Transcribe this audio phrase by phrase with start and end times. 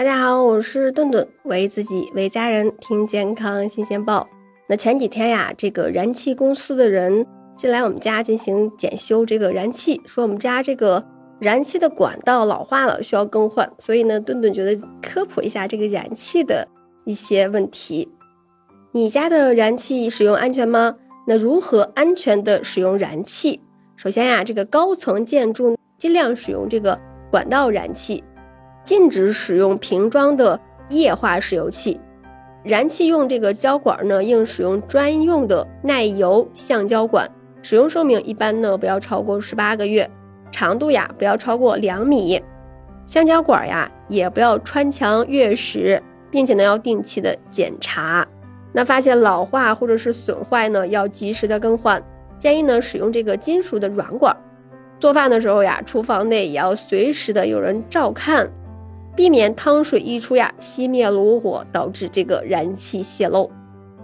[0.00, 4.26] 大家好，我是顿顿，为自己为家人听健康新鲜报。
[4.66, 11.04] 那前几天呀，这个燃气公司的人进来我们家进行检修这个燃气，说我们家这个
[11.38, 13.70] 燃气的管道老化了，需要更换。
[13.76, 16.66] 所以呢，顿顿觉得科普一下这个燃气的
[17.04, 18.08] 一些问题。
[18.92, 20.96] 你家的燃气使用安全吗？
[21.26, 23.60] 那如何安全的使用燃气？
[23.98, 26.98] 首先呀，这个高层建筑尽量使用这个
[27.30, 28.24] 管道燃气。
[28.90, 30.58] 禁止使用瓶装的
[30.88, 32.00] 液化石油气，
[32.64, 37.30] 燃气用这个胶管呢，应使用专用的耐油橡胶管，
[37.62, 40.10] 使用寿命一般呢不要超过十八个月，
[40.50, 42.42] 长度呀不要超过两米，
[43.06, 48.26] 橡胶管呀也不要穿墙越石，并且呢要定期的检查，
[48.72, 52.02] 那发现老化或者是损坏呢，要及时的更换，
[52.40, 54.36] 建议呢使用这个金属的软管，
[54.98, 58.50] 做饭的时候呀，厨房内也要随时的有人照看。
[59.16, 63.50] 避免汤水溢出呀，熄灭炉火，导致这个燃气泄漏。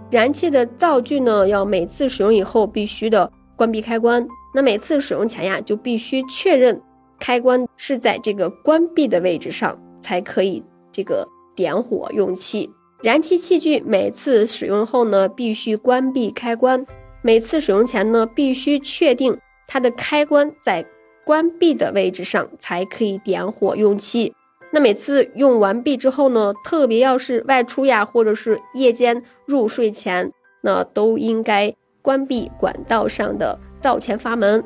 [0.09, 4.25] 燃气的灶具呢，要每次使用以后必须的关闭开关。
[4.53, 6.81] 那每次使用前呀，就必须确认
[7.19, 12.69] 开关是在这个关闭的位置上，才可以这个点火用气。
[13.03, 16.85] 燃气器具每次使用后呢，必须关闭开关。
[17.21, 20.85] 每次使用前呢，必须确定它的开关在
[21.25, 24.33] 关闭的位置上，才可以点火用气。
[24.71, 34.63] 那每次用完毕之后呢，特别要是外出呀，或者是夜间入睡前，那都应该关闭管道上的灶前阀门。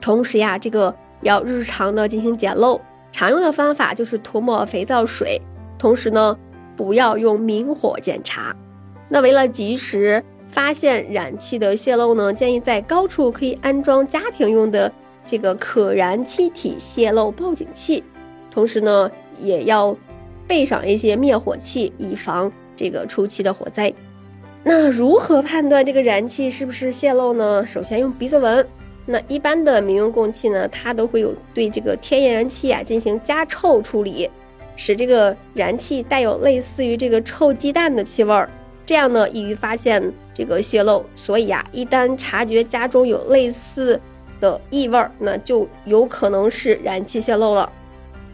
[0.00, 5.40] 同时呀，这个要日常的进行检漏，常用的方法就是涂抹肥皂水。
[5.78, 6.38] 同时呢，
[6.76, 8.54] 不要用明火检查。
[9.08, 14.92] 那为了及时发现燃气的泄漏呢，建议在高处可以安装家庭用的
[15.26, 18.04] 这个可燃气体泄漏报警器。
[18.56, 19.94] 同时呢，也要
[20.46, 23.92] 备上一些灭火器，以防这个初期的火灾。
[24.64, 27.66] 那如何判断这个燃气是不是泄漏呢？
[27.66, 28.66] 首先用鼻子闻。
[29.04, 34.30] 那一般的民用供气呢，它都会有对这个天然燃气啊进行加臭处理，
[34.74, 38.48] 使这个燃气带有类似于这个臭鸡蛋的气味儿，
[38.86, 40.02] 这样呢易于发现
[40.32, 41.04] 这个泄漏。
[41.14, 44.00] 所以啊，一旦察觉家中有类似
[44.40, 47.70] 的异味儿，那就有可能是燃气泄漏了。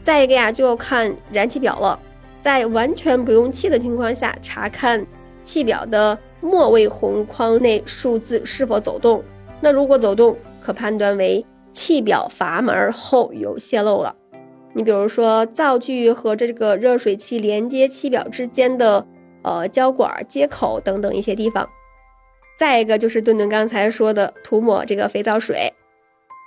[0.02, 1.98] 再一个呀，就要看燃气表了。
[2.40, 5.06] 在完全不用气的情况下，查看
[5.42, 9.22] 气表的末位红框内数字是否走动。
[9.60, 14.14] 那如果走动，可判断为气表阀门后有泄漏了。
[14.74, 19.06] 你比如说，灶具和这个热水器连接气表之间的
[19.42, 21.68] 呃胶管接口等等一些地方。
[22.58, 25.72] 再一个就是顿顿刚才说的，涂抹这个肥皂水。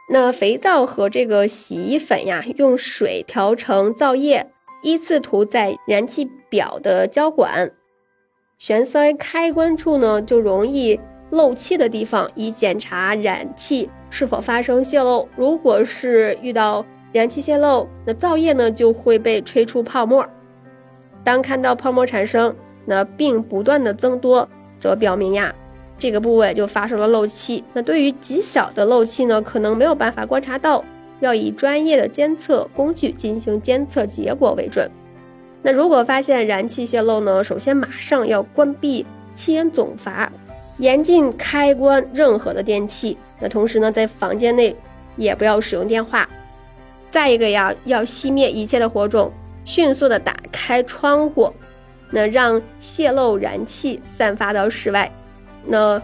[0.07, 4.51] 那肥皂和这个洗衣粉呀，用水调成皂液，
[4.83, 7.71] 依次涂在燃气表的胶管、
[8.59, 10.99] 旋塞开关处呢，就容易
[11.31, 15.27] 漏气的地方，以检查燃气是否发生泄漏。
[15.35, 20.23] 如果是遇到燃气泄漏，那皂液呢就会被吹出泡沫。
[21.23, 22.55] 当看到泡沫产生，
[22.85, 25.53] 那并不断的增多，则表明呀。
[25.97, 27.63] 这个部位就发生了漏气。
[27.73, 30.83] 那对于极小的漏气呢，可能没有办法观察到，
[31.19, 34.89] 要以专业的监测工具进行监测结果为准。
[35.61, 40.31] 那如果发现燃气泄漏呢，首先马上要关闭气源总阀，
[40.77, 43.17] 严禁开关任何的电器。
[43.39, 44.75] 那同时呢，在房间内
[45.15, 46.29] 也不要使用电话。
[47.09, 49.31] 再一个呀，要熄灭一切的火种，
[49.63, 51.51] 迅速的打开窗户，
[52.11, 55.11] 那让泄漏燃气散发到室外。
[55.67, 56.01] 那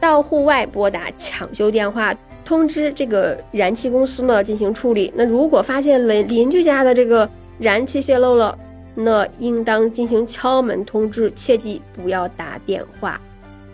[0.00, 2.14] 到户外拨打抢修电话，
[2.44, 5.12] 通知这个燃气公司呢进行处理。
[5.16, 8.56] 那如果发现邻邻居家的这个燃气泄漏了，
[8.94, 13.20] 那应当进行敲门通知，切记不要打电话，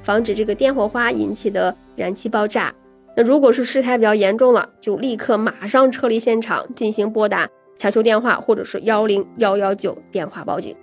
[0.03, 2.73] 防止这个电火花引起的燃气爆炸。
[3.17, 7.49] 那如果是事态比较严重了，就立刻马上撤离现场，进行拨打
[7.79, 10.75] 抢修电话或者是幺零幺幺九电话报警。